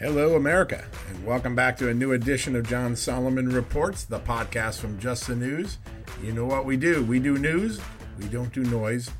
[0.00, 4.78] Hello, America, and welcome back to a new edition of John Solomon Reports, the podcast
[4.78, 5.76] from Just the News.
[6.22, 7.04] You know what we do?
[7.04, 7.82] We do news
[8.18, 9.10] we don't do noise.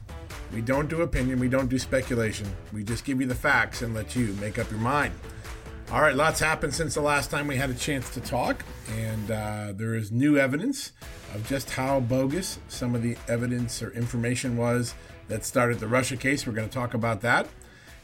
[0.54, 1.38] We don't do opinion.
[1.38, 2.46] We don't do speculation.
[2.72, 5.12] We just give you the facts and let you make up your mind.
[5.92, 8.64] All right, lots happened since the last time we had a chance to talk,
[8.96, 10.92] and uh, there is new evidence
[11.34, 14.94] of just how bogus some of the evidence or information was
[15.28, 16.46] that started the Russia case.
[16.46, 17.48] We're going to talk about that.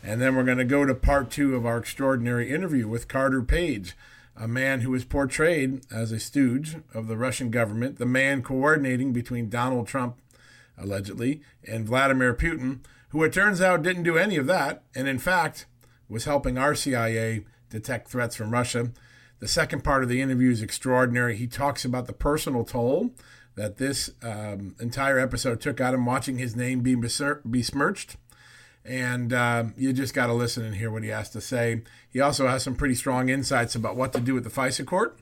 [0.07, 3.43] And then we're going to go to part two of our extraordinary interview with Carter
[3.43, 3.97] Page,
[4.37, 9.13] a man who was portrayed as a stooge of the Russian government, the man coordinating
[9.13, 10.17] between Donald Trump
[10.79, 15.19] allegedly, and Vladimir Putin, who it turns out didn't do any of that, and in
[15.19, 15.67] fact
[16.09, 18.93] was helping our CIA detect threats from Russia.
[19.41, 21.37] The second part of the interview is extraordinary.
[21.37, 23.11] He talks about the personal toll
[23.57, 28.17] that this um, entire episode took out him watching his name be besmirched.
[28.87, 31.83] And uh, you just got to listen and hear what he has to say.
[32.09, 35.19] He also has some pretty strong insights about what to do with the FISA court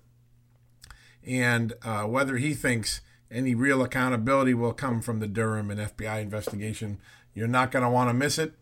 [1.27, 6.21] and uh, whether he thinks any real accountability will come from the Durham and FBI
[6.21, 6.99] investigation.
[7.35, 8.53] You're not going to want to miss it.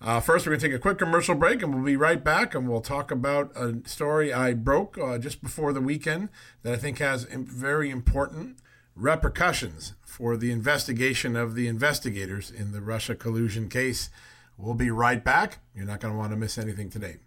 [0.00, 2.54] Uh, first, we're going to take a quick commercial break and we'll be right back
[2.54, 6.28] and we'll talk about a story I broke uh, just before the weekend
[6.62, 8.58] that I think has very important
[8.96, 14.10] repercussions for the investigation of the investigators in the Russia collusion case.
[14.56, 15.58] We'll be right back.
[15.74, 17.18] You're not going to want to miss anything today.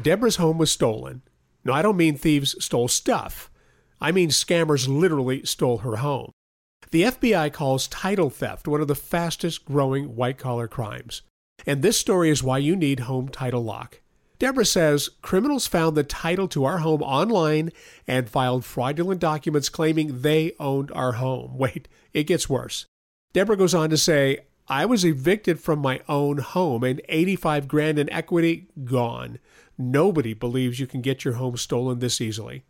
[0.00, 1.22] Deborah's home was stolen.
[1.64, 3.50] No, I don't mean thieves stole stuff.
[4.00, 6.32] I mean, scammers literally stole her home.
[6.90, 11.22] The FBI calls title theft one of the fastest growing white collar crimes.
[11.66, 14.00] And this story is why you need Home Title Lock.
[14.38, 17.70] Deborah says criminals found the title to our home online
[18.08, 21.54] and filed fraudulent documents claiming they owned our home.
[21.56, 22.86] Wait, it gets worse.
[23.32, 27.98] Deborah goes on to say, I was evicted from my own home and 85 grand
[27.98, 29.38] in equity gone.
[29.78, 32.62] Nobody believes you can get your home stolen this easily.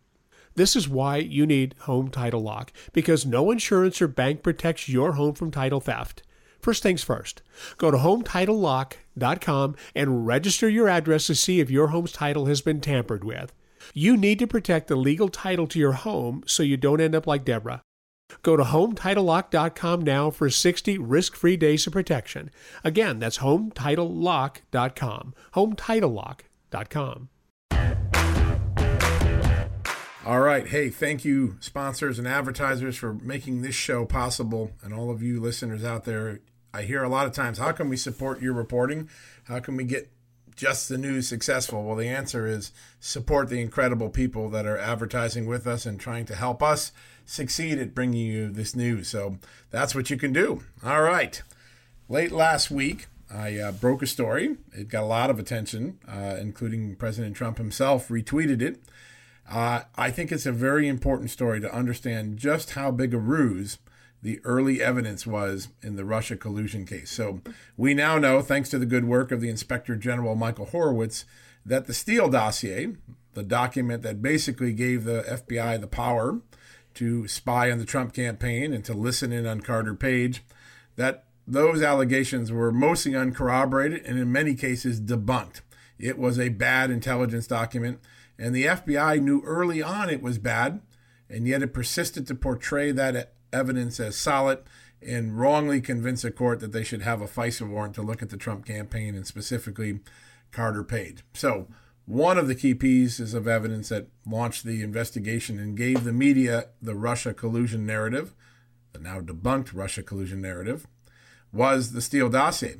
[0.55, 5.13] This is why you need Home Title Lock, because no insurance or bank protects your
[5.13, 6.23] home from title theft.
[6.61, 7.41] First things first,
[7.77, 12.79] go to HometitleLock.com and register your address to see if your home's title has been
[12.79, 13.51] tampered with.
[13.93, 17.27] You need to protect the legal title to your home so you don't end up
[17.27, 17.81] like Deborah.
[18.41, 22.49] Go to HometitleLock.com now for 60 risk-free days of protection.
[22.83, 25.33] Again, that's HometitleLock.com.
[25.53, 27.29] HometitleLock.com.
[30.25, 30.65] All right.
[30.65, 34.71] Hey, thank you, sponsors and advertisers, for making this show possible.
[34.81, 36.39] And all of you listeners out there,
[36.73, 39.09] I hear a lot of times, how can we support your reporting?
[39.43, 40.12] How can we get
[40.55, 41.83] just the news successful?
[41.83, 46.25] Well, the answer is support the incredible people that are advertising with us and trying
[46.25, 46.91] to help us
[47.25, 49.07] succeed at bringing you this news.
[49.07, 49.37] So
[49.71, 50.63] that's what you can do.
[50.83, 51.41] All right.
[52.09, 54.57] Late last week, I uh, broke a story.
[54.73, 58.81] It got a lot of attention, uh, including President Trump himself retweeted it.
[59.49, 63.77] Uh, I think it's a very important story to understand just how big a ruse
[64.23, 67.11] the early evidence was in the Russia collusion case.
[67.11, 67.41] So
[67.77, 71.25] we now know, thanks to the good work of the Inspector General Michael Horowitz,
[71.65, 72.95] that the Steele dossier,
[73.33, 76.39] the document that basically gave the FBI the power
[76.95, 80.43] to spy on the Trump campaign and to listen in on Carter Page,
[80.95, 85.61] that those allegations were mostly uncorroborated and in many cases debunked.
[85.99, 87.99] It was a bad intelligence document
[88.37, 90.81] and the FBI knew early on it was bad,
[91.29, 94.59] and yet it persisted to portray that evidence as solid
[95.01, 98.29] and wrongly convince a court that they should have a FISA warrant to look at
[98.29, 99.99] the Trump campaign and specifically
[100.51, 101.23] Carter Page.
[101.33, 101.67] So,
[102.05, 106.67] one of the key pieces of evidence that launched the investigation and gave the media
[106.81, 108.33] the Russia collusion narrative,
[108.91, 110.85] the now debunked Russia collusion narrative,
[111.53, 112.75] was the Steele dossier.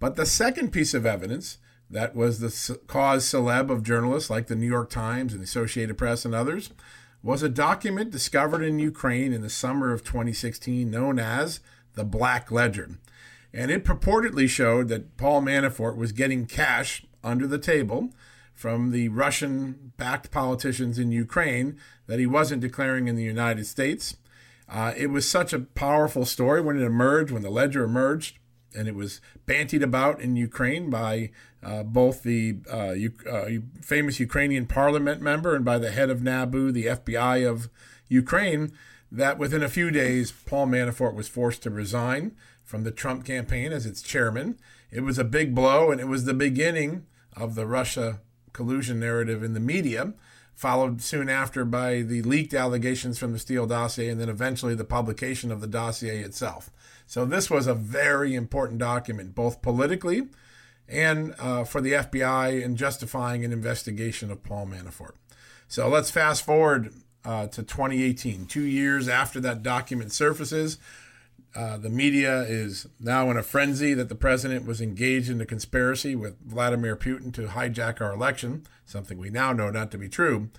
[0.00, 1.58] But the second piece of evidence
[1.88, 5.96] that was the cause celeb of journalists like the New York Times and the Associated
[5.96, 6.70] Press and others
[7.26, 11.58] was a document discovered in Ukraine in the summer of 2016 known as
[11.94, 13.00] the Black Ledger.
[13.52, 18.10] And it purportedly showed that Paul Manafort was getting cash under the table
[18.54, 21.76] from the Russian backed politicians in Ukraine
[22.06, 24.16] that he wasn't declaring in the United States.
[24.68, 28.38] Uh, it was such a powerful story when it emerged, when the ledger emerged,
[28.76, 31.30] and it was bantied about in Ukraine by
[31.62, 33.46] uh, both the uh, U- uh,
[33.80, 37.68] famous Ukrainian parliament member and by the head of NABU, the FBI of
[38.08, 38.72] Ukraine,
[39.10, 43.72] that within a few days, Paul Manafort was forced to resign from the Trump campaign
[43.72, 44.58] as its chairman.
[44.90, 47.06] It was a big blow, and it was the beginning
[47.36, 48.20] of the Russia
[48.52, 50.14] collusion narrative in the media,
[50.54, 54.84] followed soon after by the leaked allegations from the Steele dossier, and then eventually the
[54.84, 56.70] publication of the dossier itself.
[57.06, 60.28] So this was a very important document, both politically
[60.88, 65.14] and uh, for the FBI in justifying an investigation of Paul Manafort.
[65.68, 66.92] So let's fast forward
[67.24, 70.78] uh, to 2018, two years after that document surfaces.
[71.54, 75.46] Uh, the media is now in a frenzy that the president was engaged in a
[75.46, 80.08] conspiracy with Vladimir Putin to hijack our election, something we now know not to be
[80.08, 80.50] true.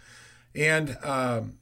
[0.56, 1.60] And um,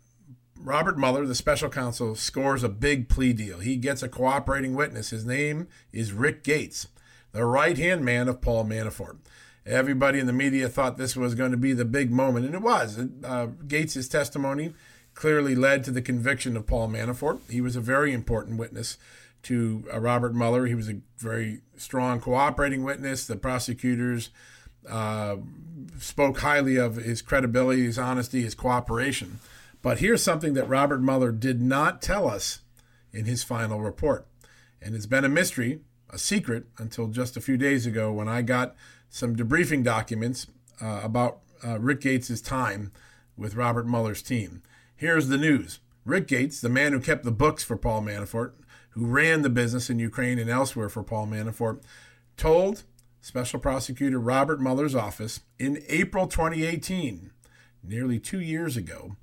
[0.60, 3.60] Robert Mueller, the special counsel, scores a big plea deal.
[3.60, 5.10] He gets a cooperating witness.
[5.10, 6.88] His name is Rick Gates,
[7.32, 9.18] the right hand man of Paul Manafort.
[9.66, 12.62] Everybody in the media thought this was going to be the big moment, and it
[12.62, 13.00] was.
[13.24, 14.74] Uh, Gates' testimony
[15.16, 17.40] clearly led to the conviction of Paul Manafort.
[17.50, 18.98] He was a very important witness
[19.44, 20.66] to uh, Robert Mueller.
[20.68, 23.26] He was a very strong cooperating witness.
[23.26, 24.30] The prosecutors
[24.90, 25.38] uh,
[26.00, 29.40] spoke highly of his credibility, his honesty, his cooperation.
[29.86, 32.62] But here's something that Robert Mueller did not tell us
[33.14, 34.26] in his final report.
[34.82, 38.42] And it's been a mystery, a secret, until just a few days ago when I
[38.42, 38.76] got
[39.10, 40.48] some debriefing documents
[40.82, 42.94] uh, about uh, Rick Gates' time
[43.38, 44.64] with Robert Mueller's team.
[44.96, 48.54] Here's the news Rick Gates, the man who kept the books for Paul Manafort,
[48.90, 51.84] who ran the business in Ukraine and elsewhere for Paul Manafort,
[52.38, 52.86] told
[53.22, 57.30] Special Prosecutor Robert Mueller's office in April 2018,
[57.84, 59.16] nearly two years ago,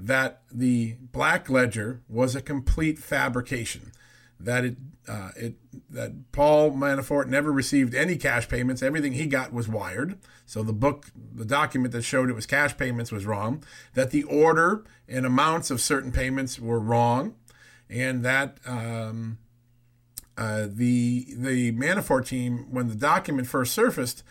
[0.00, 3.92] that the Black Ledger was a complete fabrication.
[4.38, 4.76] That it,
[5.06, 5.54] uh, it,
[5.90, 8.82] that Paul Manafort never received any cash payments.
[8.82, 10.18] Everything he got was wired.
[10.46, 13.62] So the book, the document that showed it was cash payments was wrong.
[13.94, 17.34] That the order and amounts of certain payments were wrong,
[17.90, 19.38] and that um,
[20.38, 24.22] uh, the the Manafort team, when the document first surfaced,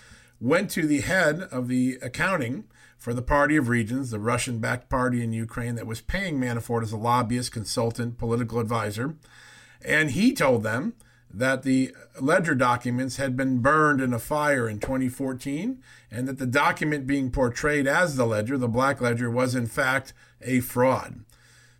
[0.41, 2.63] went to the head of the accounting
[2.99, 6.83] for the Party of Regions, the Russian backed party in Ukraine that was paying Manafort
[6.83, 9.15] as a lobbyist, consultant, political advisor.
[9.83, 10.93] And he told them
[11.33, 15.81] that the ledger documents had been burned in a fire in 2014
[16.11, 20.13] and that the document being portrayed as the ledger, the Black Ledger, was in fact
[20.41, 21.23] a fraud.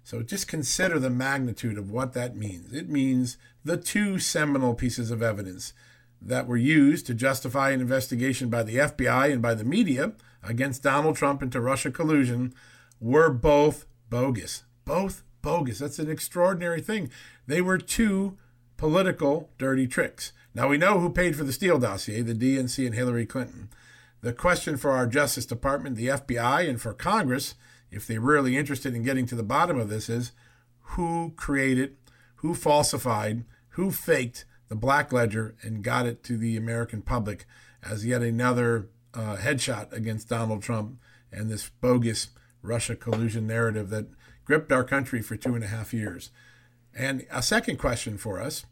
[0.06, 2.72] So just consider the magnitude of what that means.
[2.72, 5.74] It means the two seminal pieces of evidence
[6.21, 10.13] that were used to justify an investigation by the FBI and by the media
[10.44, 12.53] against Donald Trump into Russia collusion
[13.00, 14.63] were both bogus.
[14.86, 15.79] Both bogus.
[15.79, 17.10] That's an extraordinary thing.
[17.48, 18.38] They were two
[18.77, 20.34] political dirty tricks.
[20.53, 23.70] Now we know who paid for the Steele dossier, the DNC and Hillary Clinton.
[24.22, 27.55] The question for our Justice Department, the FBI, and for Congress,
[27.89, 30.34] if they're really interested in getting to the bottom of this, is
[30.82, 31.96] who created,
[32.38, 37.45] who falsified, who faked the Black Ledger and got it to the American public
[37.83, 40.99] as yet another uh, headshot against Donald Trump
[41.31, 42.29] and this bogus
[42.61, 44.07] Russia collusion narrative that
[44.45, 46.31] gripped our country for two and a half years.
[46.95, 48.65] And a second question for us,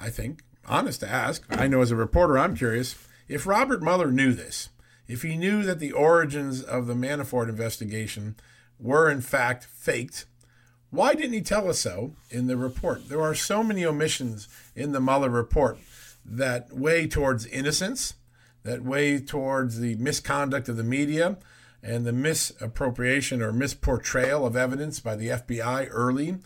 [0.00, 2.94] I think, honest to ask, I know as a reporter I'm curious,
[3.26, 4.68] if Robert Mueller knew this,
[5.06, 8.36] if he knew that the origins of the Manafort investigation
[8.78, 10.26] were in fact faked,
[10.90, 13.08] why didn't he tell us so in the report?
[13.08, 15.78] There are so many omissions in the Mueller report
[16.24, 18.14] that weigh towards innocence
[18.68, 21.38] that weigh towards the misconduct of the media
[21.82, 26.36] and the misappropriation or misportrayal of evidence by the FBI early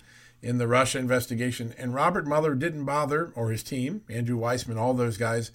[0.40, 1.74] in the Russia investigation.
[1.78, 5.50] And Robert Mueller didn't bother, or his team, Andrew Weissmann, all those guys,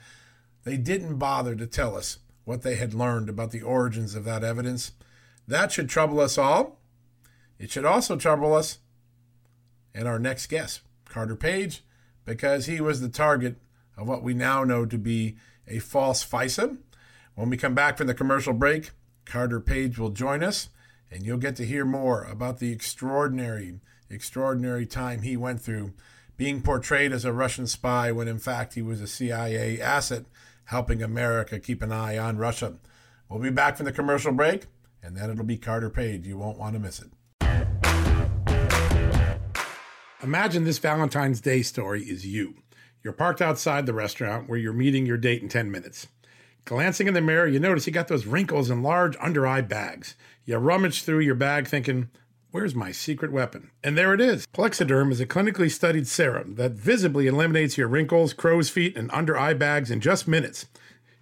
[0.63, 4.43] they didn't bother to tell us what they had learned about the origins of that
[4.43, 4.91] evidence.
[5.47, 6.79] That should trouble us all.
[7.59, 8.79] It should also trouble us
[9.93, 11.83] and our next guest, Carter Page,
[12.23, 13.55] because he was the target
[13.97, 15.37] of what we now know to be
[15.67, 16.77] a false FISA,
[17.35, 18.91] When we come back from the commercial break,
[19.25, 20.69] Carter Page will join us,
[21.11, 25.93] and you'll get to hear more about the extraordinary, extraordinary time he went through
[26.37, 30.25] being portrayed as a Russian spy when in fact he was a CIA asset
[30.65, 32.75] helping America keep an eye on Russia.
[33.29, 34.65] We'll be back from the commercial break,
[35.01, 36.27] and then it'll be Carter Page.
[36.27, 37.09] You won't want to miss it.
[40.23, 42.55] Imagine this Valentine's Day story is you.
[43.03, 46.07] You're parked outside the restaurant where you're meeting your date in 10 minutes.
[46.65, 50.15] Glancing in the mirror, you notice you got those wrinkles and large under eye bags.
[50.43, 52.09] You rummage through your bag thinking,
[52.49, 53.69] Where's my secret weapon?
[53.83, 54.47] And there it is.
[54.47, 59.37] Plexiderm is a clinically studied serum that visibly eliminates your wrinkles, crow's feet, and under
[59.37, 60.65] eye bags in just minutes.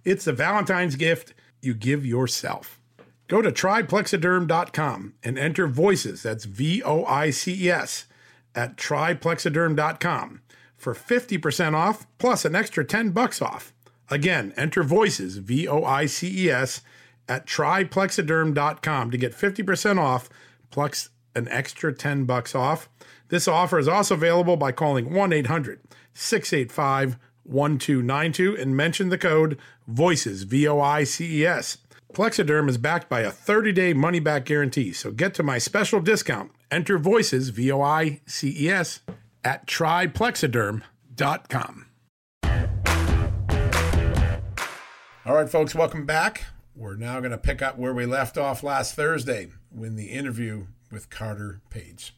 [0.04, 2.80] It's the Valentine's gift you give yourself.
[3.28, 8.06] Go to tryplexiderm.com and enter VOICES, that's V O I C E S,
[8.56, 10.40] at tryplexiderm.com
[10.76, 13.72] for 50% off plus an extra 10 bucks off.
[14.08, 16.80] Again, enter VOICES, V O I C E S,
[17.28, 20.28] at tryplexiderm.com to get 50% off
[20.70, 22.88] plus an extra 10 bucks off.
[23.28, 29.58] This offer is also available by calling 1-800-685 1292 and mention the code
[29.88, 31.78] VOICES, V O I C E S.
[32.16, 36.00] Plexiderm is backed by a 30 day money back guarantee, so get to my special
[36.00, 36.50] discount.
[36.70, 39.00] Enter VOICES, V O I C E S,
[39.44, 41.86] at tryplexiderm.com.
[45.26, 46.46] All right, folks, welcome back.
[46.74, 50.68] We're now going to pick up where we left off last Thursday when the interview
[50.90, 52.14] with Carter Page.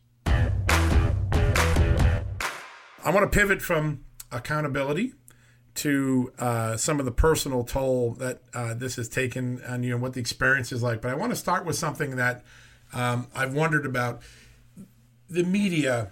[3.05, 5.15] I want to pivot from accountability
[5.79, 10.03] to uh, some of the personal toll that uh, this has taken on you and
[10.03, 11.01] what the experience is like.
[11.01, 12.45] But I want to start with something that
[12.93, 14.23] um, I've wondered about.
[15.31, 16.11] The media,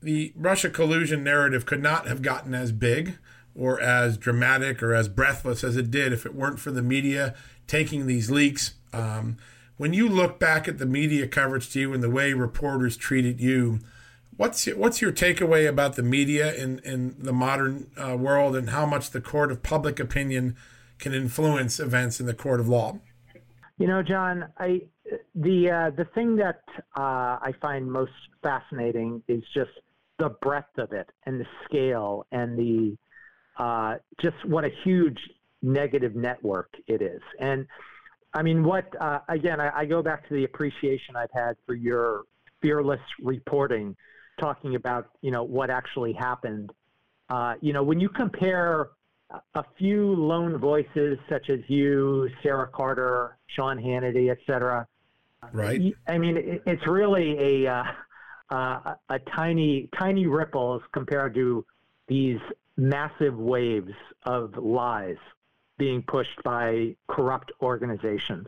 [0.00, 3.18] the Russia collusion narrative could not have gotten as big
[3.54, 7.34] or as dramatic or as breathless as it did if it weren't for the media
[7.66, 8.74] taking these leaks.
[8.92, 9.38] Um,
[9.76, 13.40] when you look back at the media coverage to you and the way reporters treated
[13.40, 13.80] you,
[14.42, 18.70] what's your, what's your takeaway about the media in, in the modern uh, world and
[18.70, 20.56] how much the court of public opinion
[20.98, 22.98] can influence events in the court of law?
[23.78, 24.82] You know, John, I
[25.36, 26.62] the uh, the thing that
[26.96, 29.70] uh, I find most fascinating is just
[30.18, 32.96] the breadth of it and the scale and the
[33.62, 35.18] uh, just what a huge
[35.62, 37.22] negative network it is.
[37.38, 37.64] And
[38.34, 39.60] I mean, what uh, again?
[39.60, 42.22] I, I, go back to the appreciation I've had for your
[42.60, 43.96] fearless reporting,
[44.38, 46.72] talking about you know what actually happened.
[47.28, 48.90] Uh, you know, when you compare
[49.54, 54.86] a few lone voices such as you, Sarah Carter, Sean Hannity, et cetera.
[55.52, 55.94] Right.
[56.06, 57.84] I mean, it, it's really a, uh,
[58.50, 61.64] uh, a tiny, tiny ripples compared to
[62.06, 62.38] these
[62.76, 63.92] massive waves
[64.24, 65.16] of lies
[65.78, 68.46] being pushed by corrupt organizations.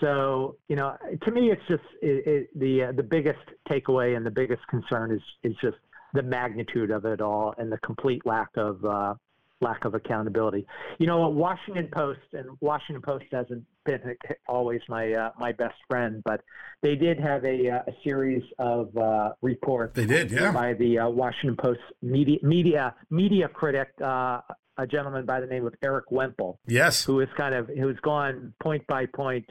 [0.00, 3.38] So, you know, to me, it's just it, it, the uh, the biggest
[3.68, 5.76] takeaway and the biggest concern is is just
[6.14, 9.14] the magnitude of it all and the complete lack of uh,
[9.60, 10.66] lack of accountability.
[10.98, 14.16] You know, Washington Post and Washington Post hasn't been
[14.48, 16.40] always my uh, my best friend, but
[16.82, 19.94] they did have a, uh, a series of uh, reports.
[19.96, 23.88] They did, yeah, by the uh, Washington Post media media media critic.
[24.02, 24.40] Uh,
[24.78, 26.58] a gentleman by the name of Erik Wemple.
[26.66, 27.04] Yes.
[27.04, 29.44] Who is kind of who's gone point by point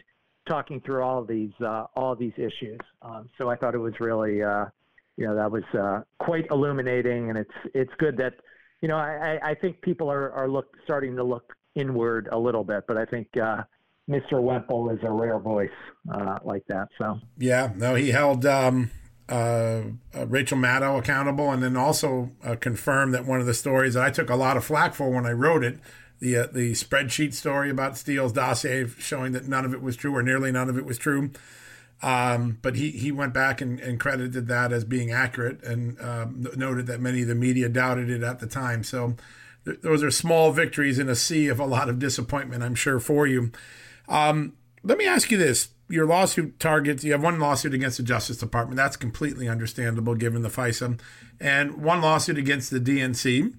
[0.50, 2.80] talking through all these uh, all these issues.
[3.02, 5.64] Um, so I thought it was really you know that was
[6.20, 8.34] quite illuminating, and it's it's good that
[8.82, 12.64] you know, I, I think people are, are look starting to look inward a little
[12.64, 13.64] bit, but I think uh,
[14.10, 14.42] Mr.
[14.42, 15.70] Wemple is a rare voice
[16.14, 16.88] uh, like that.
[16.98, 18.92] So yeah, no, he held um,
[19.28, 19.82] uh,
[20.16, 24.04] uh Rachel Maddow accountable, and then also uh, confirmed that one of the stories that
[24.04, 25.80] I took a lot of flack for when I wrote it.
[26.20, 30.16] The, uh, the spreadsheet story about Steele's dossier showing that none of it was true
[30.16, 31.32] or nearly none of it was true.
[32.02, 36.48] Um, but he, he went back and, and credited that as being accurate and um,
[36.56, 38.84] noted that many of the media doubted it at the time.
[38.84, 39.16] So
[39.66, 43.00] th- those are small victories in a sea of a lot of disappointment, I'm sure,
[43.00, 43.52] for you.
[44.08, 45.70] Um, let me ask you this.
[45.90, 48.78] Your lawsuit targets, you have one lawsuit against the Justice Department.
[48.78, 51.00] That's completely understandable given the FISA,
[51.40, 53.56] and one lawsuit against the DNC.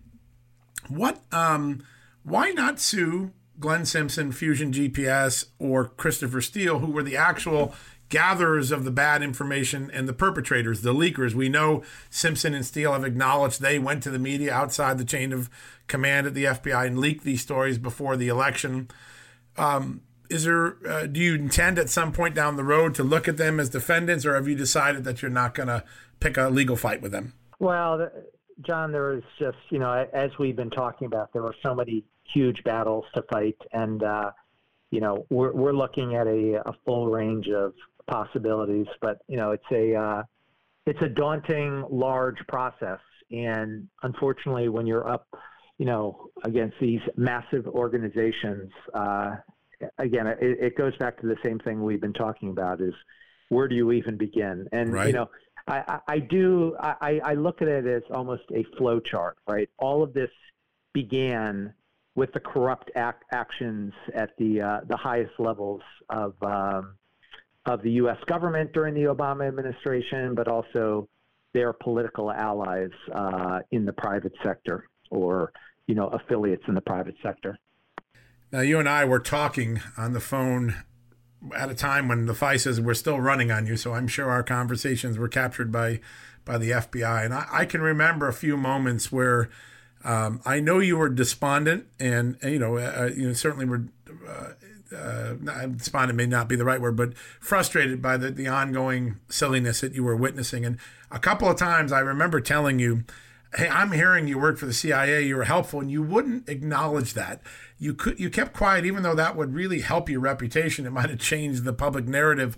[0.89, 1.83] What, um,
[2.23, 7.75] why not sue Glenn Simpson, Fusion GPS, or Christopher Steele, who were the actual
[8.09, 11.33] gatherers of the bad information and the perpetrators, the leakers.
[11.33, 15.33] We know Simpson and Steele have acknowledged they went to the media outside the chain
[15.33, 15.49] of
[15.87, 18.89] command at the FBI and leaked these stories before the election.
[19.57, 20.77] Um, is there?
[20.87, 23.69] Uh, do you intend at some point down the road to look at them as
[23.69, 25.85] defendants, or have you decided that you're not going to
[26.21, 27.35] pick a legal fight with them?
[27.59, 28.11] Well,
[28.67, 32.05] John, there is just you know, as we've been talking about, there are so many
[32.33, 34.31] huge battles to fight, and uh,
[34.91, 37.75] you know we're we're looking at a, a full range of
[38.07, 38.87] possibilities.
[39.01, 40.23] But you know it's a uh,
[40.87, 43.01] it's a daunting, large process,
[43.31, 45.27] and unfortunately, when you're up,
[45.79, 49.37] you know, against these massive organizations, uh,
[49.99, 52.95] again, it, it goes back to the same thing we've been talking about: is
[53.51, 54.69] where do you even begin?
[54.73, 55.09] And right.
[55.09, 55.29] you know,
[55.71, 59.69] I, I do I, I look at it as almost a flow chart, right?
[59.79, 60.31] All of this
[60.93, 61.73] began
[62.17, 66.97] with the corrupt ac- actions at the uh, the highest levels of um,
[67.67, 68.19] of the U.S.
[68.27, 71.09] government during the Obama administration, but also
[71.53, 75.53] their political allies uh, in the private sector or
[75.87, 77.57] you know affiliates in the private sector.
[78.53, 80.83] Now, you and I were talking on the phone
[81.55, 84.43] at a time when the FISAs were still running on you, so I'm sure our
[84.43, 86.01] conversations were captured by
[86.45, 87.25] by the FBI.
[87.25, 89.51] And I, I can remember a few moments where
[90.05, 93.85] um, I know you were despondent, and, and you know, uh, you know, certainly were.
[94.29, 94.53] Uh,
[94.93, 95.35] uh,
[95.67, 99.95] despondent may not be the right word, but frustrated by the, the ongoing silliness that
[99.95, 100.65] you were witnessing.
[100.65, 100.79] And
[101.13, 103.05] a couple of times I remember telling you,
[103.55, 107.15] Hey, I'm hearing you work for the CIA, you were helpful, and you wouldn't acknowledge
[107.15, 107.41] that.
[107.79, 110.87] You could you kept quiet even though that would really help your reputation.
[110.87, 112.57] It might have changed the public narrative.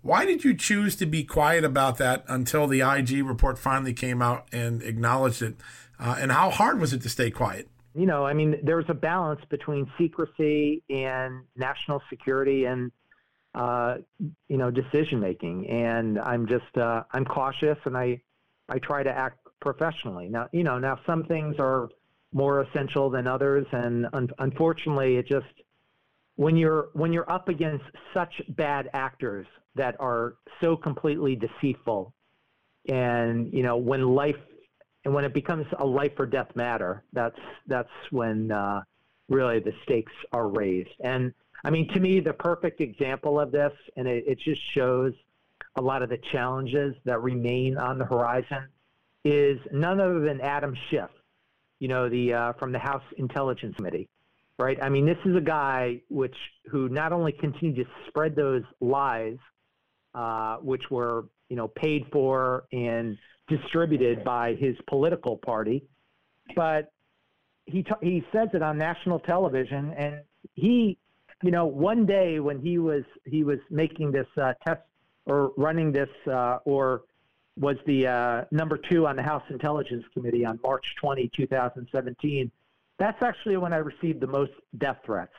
[0.00, 4.20] Why did you choose to be quiet about that until the IG report finally came
[4.20, 5.56] out and acknowledged it?
[6.00, 7.68] Uh, and how hard was it to stay quiet?
[7.94, 12.90] You know i mean there's a balance between secrecy and national security and
[13.54, 13.98] uh,
[14.48, 15.68] you know decision making.
[15.68, 18.20] And i'm just uh, i'm cautious and i
[18.68, 21.88] i try to act professionally now you know now some things are
[22.32, 23.66] more essential than others.
[23.72, 25.46] And un- unfortunately, it just
[26.36, 32.12] when you're when you're up against such bad actors that are so completely deceitful,
[32.88, 34.36] and you know when life
[35.04, 38.80] and when it becomes a life or death matter, that's that's when uh,
[39.28, 40.90] really the stakes are raised.
[41.00, 41.32] And
[41.64, 45.12] I mean, to me, the perfect example of this, and it, it just shows
[45.76, 48.68] a lot of the challenges that remain on the horizon,
[49.24, 51.10] is none other than Adam Schiff,
[51.78, 54.08] you know, the uh, from the House Intelligence Committee,
[54.58, 54.78] right?
[54.82, 56.34] I mean, this is a guy which
[56.70, 59.36] who not only continued to spread those lies,
[60.14, 63.16] uh, which were you know paid for and
[63.48, 65.84] distributed by his political party,
[66.56, 66.92] but
[67.66, 70.20] he he says it on national television, and
[70.54, 70.98] he,
[71.42, 74.80] you know, one day when he was he was making this uh, test
[75.26, 77.02] or running this uh, or
[77.58, 82.50] was the uh, number two on the House Intelligence Committee on March 20, 2017.
[82.98, 85.34] That's actually when I received the most death threats.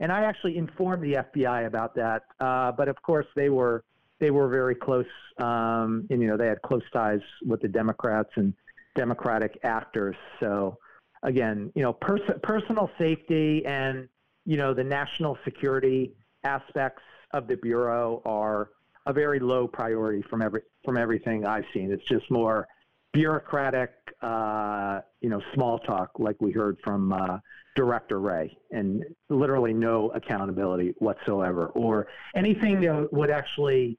[0.00, 2.24] And I actually informed the FBI about that.
[2.40, 3.84] Uh, but of course, they were
[4.18, 5.04] they were very close,
[5.38, 8.54] um, and you know they had close ties with the Democrats and
[8.94, 10.16] Democratic actors.
[10.38, 10.78] So
[11.22, 14.08] again, you know, pers- personal safety and
[14.44, 17.02] you know the national security aspects
[17.32, 18.70] of the bureau are
[19.06, 21.90] a very low priority from every from everything I've seen.
[21.90, 22.66] It's just more
[23.12, 23.90] bureaucratic,
[24.22, 27.38] uh, you know, small talk, like we heard from uh,
[27.76, 33.98] Director Wray, and literally no accountability whatsoever, or anything that would actually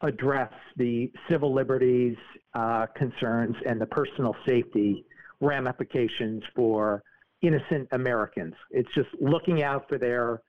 [0.00, 2.16] address the civil liberties
[2.54, 5.04] uh, concerns and the personal safety
[5.40, 7.02] ramifications for
[7.42, 8.54] innocent Americans.
[8.70, 10.40] It's just looking out for their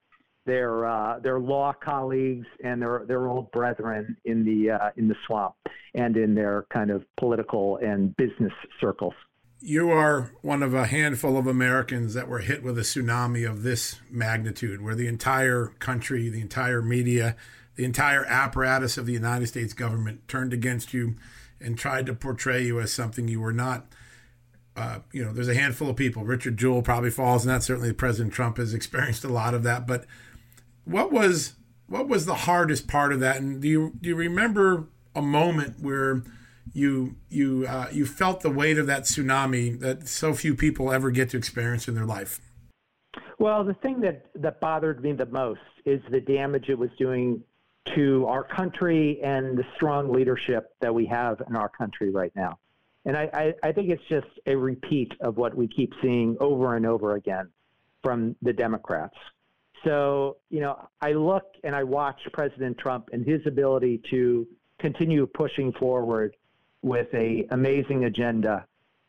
[0.46, 5.16] their uh, their law colleagues and their their old brethren in the uh, in the
[5.26, 5.56] swamp
[5.94, 9.14] and in their kind of political and business circles.
[9.62, 13.64] You are one of a handful of Americans that were hit with a tsunami of
[13.64, 17.36] this magnitude, where the entire country, the entire media,
[17.76, 21.16] the entire apparatus of the United States government turned against you
[21.60, 23.88] and tried to portray you as something you were not.
[24.76, 26.26] Uh, you know, there's a handful of people.
[26.26, 27.64] Richard Jewell probably falls in that.
[27.64, 29.88] Certainly, President Trump has experienced a lot of that.
[29.88, 30.06] But
[30.86, 31.54] what was
[31.88, 33.38] what was the hardest part of that?
[33.38, 36.24] And do you do you remember a moment where
[36.74, 41.12] you you uh, you felt the weight of that tsunami that so few people ever
[41.12, 42.40] get to experience in their life?
[43.38, 47.44] Well, the thing that that bothered me the most is the damage it was doing
[47.96, 52.58] to our country and the strong leadership that we have in our country right now.
[53.06, 56.76] And I, I, I think it's just a repeat of what we keep seeing over
[56.76, 57.52] and over again
[58.02, 59.16] from the Democrats.
[59.86, 64.48] So, you know, I look and I watch President Trump and his ability to
[64.80, 66.36] continue pushing forward
[66.82, 68.66] with a amazing agenda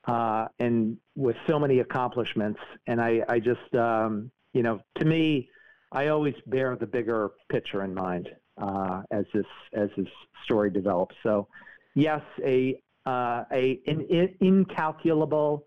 [0.07, 2.61] uh, and with so many accomplishments.
[2.87, 5.49] And I, I just, um, you know, to me,
[5.93, 10.09] I always bear the bigger picture in mind uh, as this as this
[10.45, 11.15] story develops.
[11.23, 11.49] So,
[11.95, 15.65] yes, a uh, a an incalculable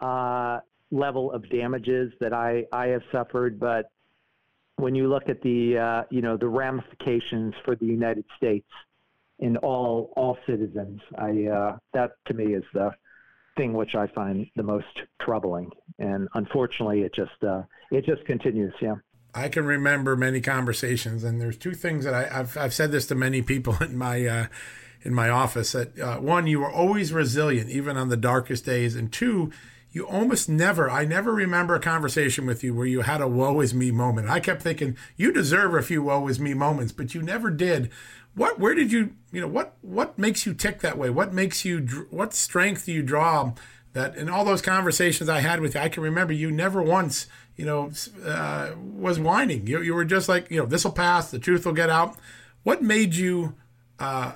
[0.00, 0.60] uh,
[0.90, 3.91] level of damages that I, I have suffered, but
[4.76, 8.68] when you look at the uh, you know the ramifications for the United States
[9.40, 12.92] and all all citizens, I uh, that to me is the
[13.56, 14.86] thing which I find the most
[15.20, 18.74] troubling, and unfortunately, it just uh, it just continues.
[18.80, 18.96] Yeah.
[19.34, 23.06] I can remember many conversations, and there's two things that I, have I've said this
[23.06, 24.46] to many people in my uh,
[25.02, 25.72] in my office.
[25.72, 29.50] That uh, one, you were always resilient, even on the darkest days, and two,
[29.92, 30.90] you almost never.
[30.90, 34.28] I never remember a conversation with you where you had a "woe is me" moment.
[34.28, 37.90] I kept thinking you deserve a few "woe is me" moments, but you never did.
[38.34, 38.58] What?
[38.58, 39.14] Where did you?
[39.30, 39.76] You know what?
[39.82, 41.10] What makes you tick that way?
[41.10, 42.06] What makes you?
[42.10, 43.52] What strength do you draw?
[43.92, 47.26] That in all those conversations I had with you, I can remember you never once
[47.56, 47.90] you know,
[48.24, 49.66] uh, was whining.
[49.66, 52.16] You, you were just like, you know, this will pass, the truth will get out.
[52.62, 53.54] What made you
[53.98, 54.32] uh,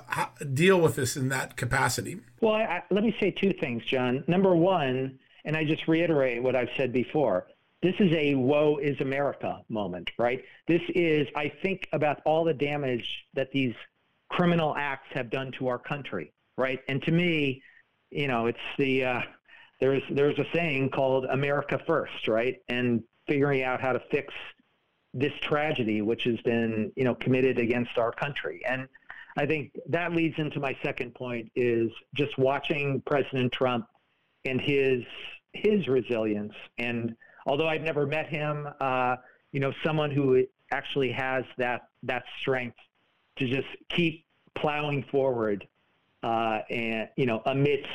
[0.53, 2.19] deal with this in that capacity?
[2.41, 4.23] Well, I, I, let me say two things, John.
[4.27, 7.47] Number one, and I just reiterate what I've said before.
[7.81, 10.43] This is a woe is America moment, right?
[10.67, 13.73] This is, I think about all the damage that these
[14.29, 16.79] criminal acts have done to our country, right?
[16.89, 17.63] And to me,
[18.11, 19.21] you know, it's the, uh,
[19.79, 22.57] there's there's a saying called America First, right?
[22.67, 24.33] And figuring out how to fix
[25.13, 28.61] this tragedy, which has been you know committed against our country.
[28.67, 28.87] And
[29.37, 33.85] I think that leads into my second point: is just watching President Trump
[34.45, 35.03] and his
[35.63, 36.53] his resilience.
[36.77, 37.15] And
[37.45, 39.15] although I've never met him, uh,
[39.51, 42.77] you know, someone who actually has that that strength
[43.37, 45.67] to just keep plowing forward,
[46.23, 47.87] uh, and you know, amidst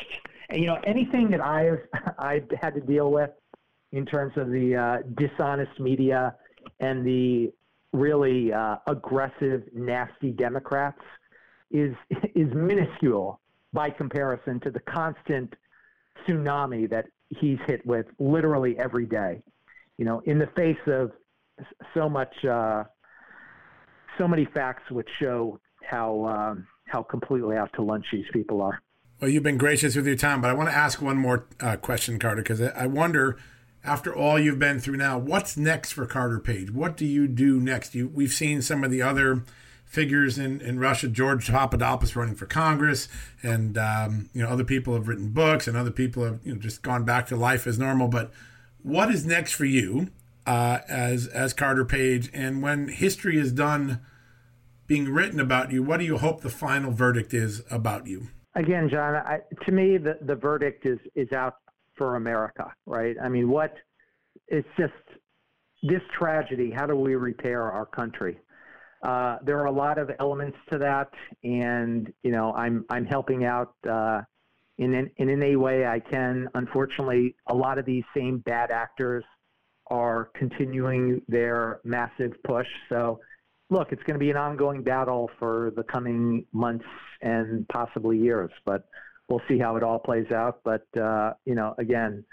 [0.49, 1.81] and, you know, anything that I've
[2.19, 3.31] I've had to deal with
[3.93, 6.35] in terms of the uh, dishonest media
[6.81, 7.53] and the
[7.93, 11.01] really uh, aggressive, nasty Democrats
[11.71, 11.95] is
[12.35, 13.41] is minuscule
[13.73, 15.55] by comparison to the constant
[16.27, 17.07] tsunami that
[17.41, 19.43] he's hit with literally every day.
[19.99, 21.13] You know, in the face of
[21.95, 22.85] so much, uh,
[24.19, 28.81] so many facts which show how um, how completely out to lunch these people are.
[29.21, 31.77] Well, you've been gracious with your time, but I want to ask one more uh,
[31.77, 33.39] question, Carter, because I wonder,
[33.85, 36.73] after all you've been through now, what's next for Carter Page?
[36.73, 37.95] What do you do next?
[37.95, 39.45] You, we've seen some of the other
[39.93, 43.09] figures in, in Russia, George Papadopoulos running for Congress,
[43.43, 46.61] and um, you know other people have written books, and other people have you know
[46.61, 48.09] just gone back to life as normal.
[48.09, 48.33] But
[48.83, 50.09] what is next for you
[50.47, 52.31] uh, as as Carter Page?
[52.33, 54.01] And when history is done
[54.87, 58.29] being written about you, what do you hope the final verdict is about you?
[58.55, 61.57] again, John, I, to me, the, the verdict is, is out
[61.97, 63.17] for America, right?
[63.23, 63.75] I mean, what
[64.49, 64.93] it's just
[65.83, 66.71] this tragedy.
[66.75, 68.39] How do we repair our country?
[69.03, 71.11] Uh, there are a lot of elements to that,
[71.43, 74.23] and you know, I'm I'm helping out uh,
[74.79, 76.49] in in, any way I can.
[76.55, 79.25] Unfortunately, a lot of these same bad actors
[79.89, 82.69] are continuing their massive push.
[82.89, 83.21] So
[83.71, 86.85] look, it's going to be an ongoing battle for the coming months
[87.23, 88.85] and possibly years, but
[89.29, 90.61] we'll see how it all plays out.
[90.65, 92.25] But uh, you know, again,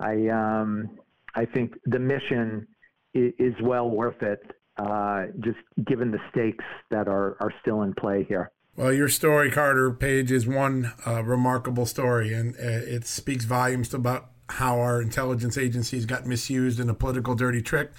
[0.00, 0.98] I um,
[1.34, 2.66] I think the mission
[3.14, 4.42] is, is well worth it,
[4.76, 8.50] uh, just given the stakes that are are still in play here.
[8.76, 13.92] Well, your story, Carter Page, is one uh, remarkable story, and uh, it speaks volumes
[13.92, 17.90] about how our intelligence agencies got misused in a political dirty trick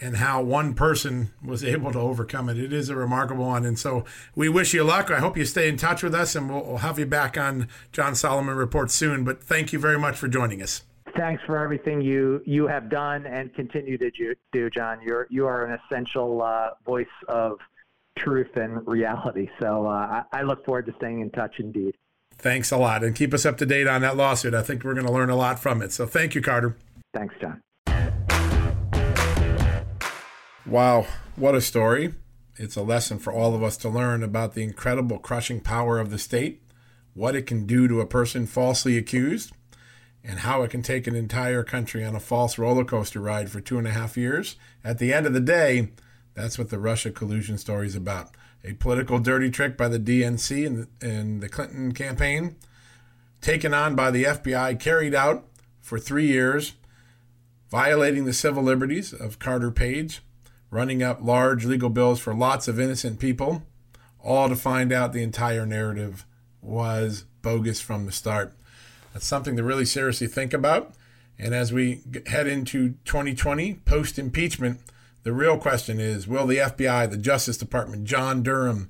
[0.00, 2.58] and how one person was able to overcome it.
[2.58, 3.64] It is a remarkable one.
[3.64, 4.04] And so
[4.34, 5.10] we wish you luck.
[5.10, 7.68] I hope you stay in touch with us, and we'll, we'll have you back on
[7.92, 9.24] John Solomon Report soon.
[9.24, 10.82] But thank you very much for joining us.
[11.18, 15.00] Thanks for everything you you have done and continue to do, John.
[15.02, 17.58] You're you are an essential uh, voice of
[18.16, 19.48] truth and reality.
[19.58, 21.56] So uh, I, I look forward to staying in touch.
[21.58, 21.96] Indeed.
[22.36, 24.54] Thanks a lot, and keep us up to date on that lawsuit.
[24.54, 25.90] I think we're going to learn a lot from it.
[25.90, 26.76] So thank you, Carter.
[27.12, 27.60] Thanks, John.
[30.64, 32.14] Wow, what a story.
[32.56, 36.10] It's a lesson for all of us to learn about the incredible crushing power of
[36.10, 36.62] the state,
[37.14, 39.52] what it can do to a person falsely accused,
[40.28, 43.62] and how it can take an entire country on a false roller coaster ride for
[43.62, 44.56] two and a half years.
[44.84, 45.88] At the end of the day,
[46.34, 48.36] that's what the Russia collusion story is about.
[48.62, 52.56] A political dirty trick by the DNC and the, Clinton campaign,
[53.40, 55.46] taken on by the FBI, carried out
[55.80, 56.74] for three years,
[57.70, 60.20] violating the civil liberties of Carter Page
[60.70, 63.62] running up large legal bills for lots of innocent people,
[64.20, 66.26] all to find out the entire narrative
[66.60, 68.57] was bogus from the start.
[69.18, 70.92] That's something to really seriously think about.
[71.40, 74.78] And as we head into 2020, post impeachment,
[75.24, 78.88] the real question is will the FBI, the Justice Department, John Durham,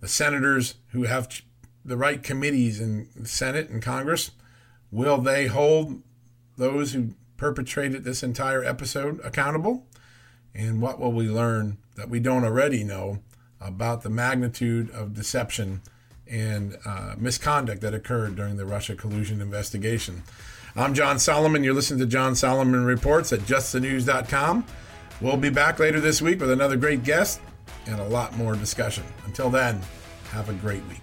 [0.00, 1.42] the senators who have
[1.84, 4.30] the right committees in the Senate and Congress,
[4.90, 6.00] will they hold
[6.56, 9.86] those who perpetrated this entire episode accountable?
[10.54, 13.18] And what will we learn that we don't already know
[13.60, 15.82] about the magnitude of deception
[16.30, 20.22] and uh, misconduct that occurred during the Russia collusion investigation?
[20.76, 21.64] I'm John Solomon.
[21.64, 24.64] You're listening to John Solomon Reports at justthenews.com.
[25.20, 27.40] We'll be back later this week with another great guest
[27.86, 29.04] and a lot more discussion.
[29.26, 29.80] Until then,
[30.30, 31.02] have a great week.